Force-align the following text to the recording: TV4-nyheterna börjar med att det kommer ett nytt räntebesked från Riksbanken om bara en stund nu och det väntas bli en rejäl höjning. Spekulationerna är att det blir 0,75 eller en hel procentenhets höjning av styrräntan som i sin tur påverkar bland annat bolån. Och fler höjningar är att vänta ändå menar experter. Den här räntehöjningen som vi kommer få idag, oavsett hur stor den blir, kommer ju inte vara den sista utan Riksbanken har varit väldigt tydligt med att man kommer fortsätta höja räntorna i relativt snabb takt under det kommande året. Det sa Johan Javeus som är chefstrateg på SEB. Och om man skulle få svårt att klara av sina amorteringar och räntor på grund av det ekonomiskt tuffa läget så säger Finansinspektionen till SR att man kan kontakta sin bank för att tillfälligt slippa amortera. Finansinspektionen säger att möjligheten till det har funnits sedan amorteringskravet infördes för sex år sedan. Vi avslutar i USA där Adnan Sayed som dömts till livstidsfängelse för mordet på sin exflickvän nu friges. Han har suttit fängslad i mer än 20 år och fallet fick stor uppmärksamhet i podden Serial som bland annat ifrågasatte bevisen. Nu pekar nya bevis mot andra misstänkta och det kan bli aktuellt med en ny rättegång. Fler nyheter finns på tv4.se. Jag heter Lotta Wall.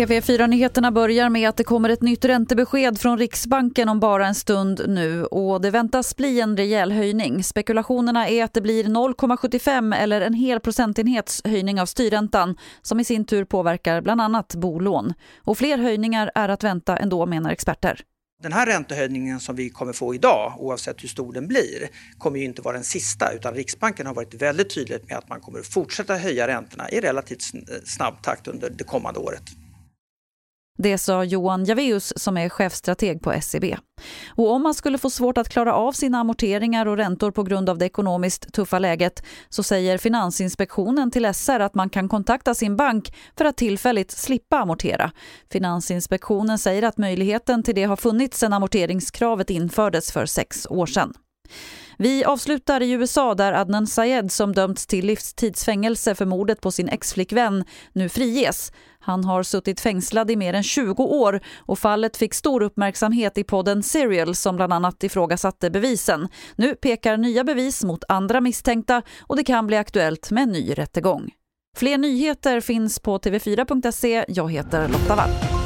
TV4-nyheterna 0.00 0.92
börjar 0.92 1.28
med 1.28 1.48
att 1.48 1.56
det 1.56 1.64
kommer 1.64 1.88
ett 1.88 2.02
nytt 2.02 2.24
räntebesked 2.24 3.00
från 3.00 3.18
Riksbanken 3.18 3.88
om 3.88 4.00
bara 4.00 4.26
en 4.26 4.34
stund 4.34 4.80
nu 4.88 5.24
och 5.24 5.60
det 5.60 5.70
väntas 5.70 6.16
bli 6.16 6.40
en 6.40 6.56
rejäl 6.56 6.92
höjning. 6.92 7.44
Spekulationerna 7.44 8.28
är 8.28 8.44
att 8.44 8.54
det 8.54 8.60
blir 8.60 8.84
0,75 8.84 9.96
eller 9.96 10.20
en 10.20 10.34
hel 10.34 10.60
procentenhets 10.60 11.42
höjning 11.44 11.80
av 11.80 11.86
styrräntan 11.86 12.56
som 12.82 13.00
i 13.00 13.04
sin 13.04 13.24
tur 13.24 13.44
påverkar 13.44 14.00
bland 14.00 14.20
annat 14.20 14.54
bolån. 14.54 15.14
Och 15.44 15.58
fler 15.58 15.78
höjningar 15.78 16.30
är 16.34 16.48
att 16.48 16.64
vänta 16.64 16.96
ändå 16.96 17.26
menar 17.26 17.50
experter. 17.50 18.00
Den 18.42 18.52
här 18.52 18.66
räntehöjningen 18.66 19.40
som 19.40 19.56
vi 19.56 19.70
kommer 19.70 19.92
få 19.92 20.14
idag, 20.14 20.54
oavsett 20.58 21.02
hur 21.02 21.08
stor 21.08 21.32
den 21.32 21.48
blir, 21.48 21.88
kommer 22.18 22.38
ju 22.38 22.44
inte 22.44 22.62
vara 22.62 22.74
den 22.74 22.84
sista 22.84 23.32
utan 23.32 23.54
Riksbanken 23.54 24.06
har 24.06 24.14
varit 24.14 24.34
väldigt 24.34 24.74
tydligt 24.74 25.08
med 25.08 25.18
att 25.18 25.28
man 25.28 25.40
kommer 25.40 25.62
fortsätta 25.62 26.16
höja 26.16 26.48
räntorna 26.48 26.90
i 26.90 27.00
relativt 27.00 27.42
snabb 27.84 28.22
takt 28.22 28.48
under 28.48 28.70
det 28.70 28.84
kommande 28.84 29.20
året. 29.20 29.42
Det 30.78 30.98
sa 30.98 31.24
Johan 31.24 31.64
Javeus 31.64 32.12
som 32.16 32.36
är 32.36 32.48
chefstrateg 32.48 33.22
på 33.22 33.40
SEB. 33.42 33.64
Och 34.28 34.52
om 34.52 34.62
man 34.62 34.74
skulle 34.74 34.98
få 34.98 35.10
svårt 35.10 35.38
att 35.38 35.48
klara 35.48 35.74
av 35.74 35.92
sina 35.92 36.18
amorteringar 36.18 36.86
och 36.86 36.96
räntor 36.96 37.30
på 37.30 37.42
grund 37.42 37.68
av 37.68 37.78
det 37.78 37.84
ekonomiskt 37.84 38.52
tuffa 38.52 38.78
läget 38.78 39.22
så 39.48 39.62
säger 39.62 39.98
Finansinspektionen 39.98 41.10
till 41.10 41.34
SR 41.34 41.60
att 41.60 41.74
man 41.74 41.90
kan 41.90 42.08
kontakta 42.08 42.54
sin 42.54 42.76
bank 42.76 43.14
för 43.36 43.44
att 43.44 43.56
tillfälligt 43.56 44.10
slippa 44.10 44.58
amortera. 44.58 45.12
Finansinspektionen 45.52 46.58
säger 46.58 46.82
att 46.82 46.98
möjligheten 46.98 47.62
till 47.62 47.74
det 47.74 47.84
har 47.84 47.96
funnits 47.96 48.38
sedan 48.38 48.52
amorteringskravet 48.52 49.50
infördes 49.50 50.12
för 50.12 50.26
sex 50.26 50.66
år 50.66 50.86
sedan. 50.86 51.14
Vi 52.02 52.24
avslutar 52.24 52.82
i 52.82 52.90
USA 52.90 53.34
där 53.34 53.52
Adnan 53.52 53.86
Sayed 53.86 54.32
som 54.32 54.52
dömts 54.52 54.86
till 54.86 55.06
livstidsfängelse 55.06 56.14
för 56.14 56.26
mordet 56.26 56.60
på 56.60 56.70
sin 56.70 56.88
exflickvän 56.88 57.64
nu 57.92 58.08
friges. 58.08 58.72
Han 59.00 59.24
har 59.24 59.42
suttit 59.42 59.80
fängslad 59.80 60.30
i 60.30 60.36
mer 60.36 60.54
än 60.54 60.62
20 60.62 61.02
år 61.02 61.40
och 61.58 61.78
fallet 61.78 62.16
fick 62.16 62.34
stor 62.34 62.62
uppmärksamhet 62.62 63.38
i 63.38 63.44
podden 63.44 63.82
Serial 63.82 64.34
som 64.34 64.56
bland 64.56 64.72
annat 64.72 65.04
ifrågasatte 65.04 65.70
bevisen. 65.70 66.28
Nu 66.56 66.74
pekar 66.74 67.16
nya 67.16 67.44
bevis 67.44 67.84
mot 67.84 68.04
andra 68.08 68.40
misstänkta 68.40 69.02
och 69.20 69.36
det 69.36 69.44
kan 69.44 69.66
bli 69.66 69.76
aktuellt 69.76 70.30
med 70.30 70.42
en 70.42 70.52
ny 70.52 70.72
rättegång. 70.72 71.30
Fler 71.76 71.98
nyheter 71.98 72.60
finns 72.60 72.98
på 72.98 73.18
tv4.se. 73.18 74.24
Jag 74.28 74.52
heter 74.52 74.88
Lotta 74.88 75.16
Wall. 75.16 75.59